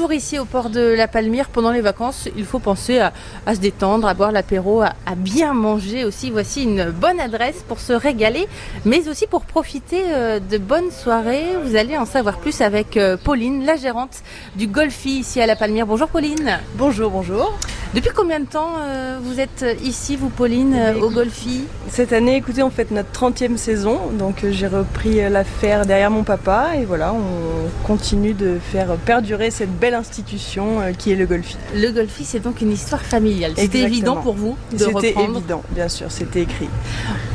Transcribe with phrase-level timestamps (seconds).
[0.00, 2.26] toujours ici au port de la Palmyre pendant les vacances.
[2.34, 3.12] Il faut penser à,
[3.54, 6.30] se détendre, à boire l'apéro, à, à bien manger aussi.
[6.30, 8.48] Voici une bonne adresse pour se régaler,
[8.86, 11.48] mais aussi pour profiter euh, de bonnes soirées.
[11.62, 14.22] Vous allez en savoir plus avec euh, Pauline, la gérante
[14.56, 15.86] du Golfi ici à la Palmyre.
[15.86, 16.58] Bonjour Pauline.
[16.76, 17.58] Bonjour, bonjour.
[17.92, 22.36] Depuis combien de temps euh, vous êtes ici, vous Pauline, euh, au Golfi Cette année,
[22.36, 26.84] écoutez, on fête notre 30e saison, donc euh, j'ai repris l'affaire derrière mon papa et
[26.84, 31.56] voilà, on continue de faire perdurer cette belle institution euh, qui est le Golfi.
[31.74, 33.54] Le Golfi, c'est donc une histoire familiale.
[33.56, 36.68] C'était évident pour vous de C'était évident, bien sûr, c'était écrit.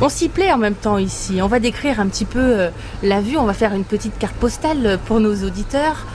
[0.00, 1.42] On s'y plaît en même temps ici.
[1.42, 2.68] On va décrire un petit peu
[3.02, 3.36] la vue.
[3.36, 6.06] On va faire une petite carte postale pour nos auditeurs.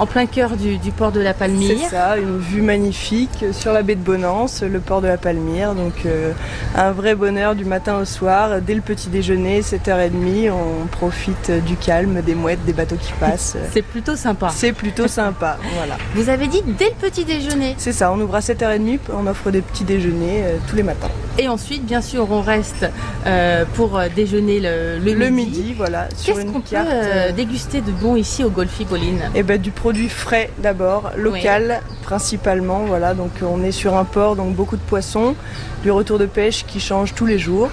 [0.00, 1.88] En plein cœur du, du port de la C'est Palmyre.
[1.90, 6.06] ça, une vue magnifique sur la baie de Bonance, le port de la Palmyre, donc
[6.06, 6.30] euh,
[6.76, 8.60] un vrai bonheur du matin au soir.
[8.60, 13.56] Dès le petit déjeuner, 7h30, on profite du calme, des mouettes, des bateaux qui passent.
[13.72, 14.50] C'est plutôt sympa.
[14.54, 15.96] C'est plutôt sympa, voilà.
[16.14, 17.74] Vous avez dit dès le petit déjeuner.
[17.78, 21.08] C'est ça, on ouvre à 7h30, on offre des petits déjeuners euh, tous les matins.
[21.40, 22.86] Et ensuite, bien sûr, on reste
[23.26, 25.58] euh, pour déjeuner le, le Le midi.
[25.60, 29.70] midi, voilà, Qu'est-ce qu'on peut déguster de bon ici au Golfi Pauline eh ben, du
[29.70, 33.14] produit frais d'abord, local principalement, voilà.
[33.14, 35.34] Donc on est sur un port, donc beaucoup de poissons,
[35.82, 37.68] du retour de pêche qui change tous les jours.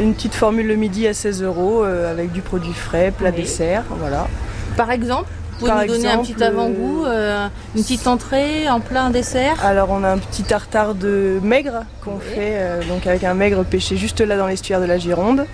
[0.00, 3.42] Une petite formule le midi à 16 euros euh, avec du produit frais, plat Oui.
[3.42, 4.28] dessert, voilà.
[4.76, 8.78] Par exemple, vous pouvez Par nous donner un petit avant-goût, euh, une petite entrée, en
[8.78, 12.20] plein dessert Alors on a un petit tartare de maigre qu'on Oui.
[12.34, 15.46] fait euh, donc avec un maigre pêché juste là dans l'estuaire de la Gironde.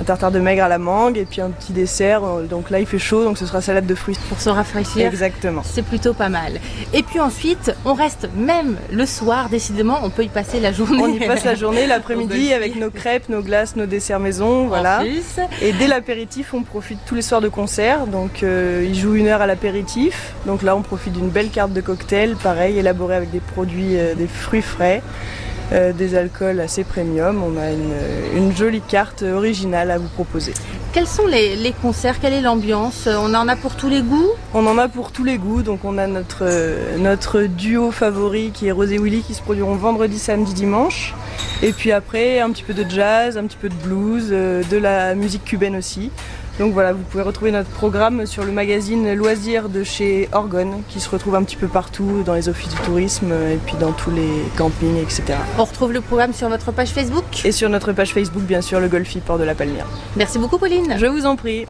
[0.00, 2.24] Un tartare de maigre à la mangue et puis un petit dessert.
[2.24, 4.16] euh, Donc là il fait chaud donc ce sera salade de fruits.
[4.30, 5.06] pour se rafraîchir.
[5.06, 5.60] Exactement.
[5.62, 6.54] C'est plutôt pas mal.
[6.94, 11.02] Et puis ensuite, on reste même le soir, décidément, on peut y passer la journée.
[11.02, 15.02] On y passe la journée, l'après-midi avec nos crêpes, nos glaces, nos desserts maison, voilà.
[15.60, 18.06] Et dès l'apéritif, on profite tous les soirs de concert.
[18.06, 20.32] Donc euh, ils jouent une heure à l'apéritif.
[20.46, 24.14] Donc là on profite d'une belle carte de cocktail, pareil, élaborée avec des produits, euh,
[24.14, 25.02] des fruits frais.
[25.72, 27.92] Euh, des alcools assez premium, on a une,
[28.36, 30.52] une jolie carte originale à vous proposer.
[30.92, 32.18] Quels sont les, les concerts?
[32.20, 33.06] Quelle est l'ambiance?
[33.06, 34.32] On en a pour tous les goûts?
[34.54, 38.50] On en a pour tous les goûts, donc on a notre, euh, notre duo favori
[38.52, 41.14] qui est Rosé Willy qui se produiront vendredi, samedi, dimanche.
[41.62, 44.78] Et puis après, un petit peu de jazz, un petit peu de blues, euh, de
[44.78, 46.10] la musique cubaine aussi.
[46.58, 51.00] Donc voilà, vous pouvez retrouver notre programme sur le magazine Loisirs de chez Orgone qui
[51.00, 54.10] se retrouve un petit peu partout dans les offices du tourisme et puis dans tous
[54.10, 55.22] les campings, etc.
[55.58, 57.44] On retrouve le programme sur votre page Facebook?
[57.44, 59.86] Et sur notre page Facebook, bien sûr, le Golfi Port de la Palmyre.
[60.16, 60.96] Merci beaucoup Pauline.
[60.98, 61.58] Je vous en prie.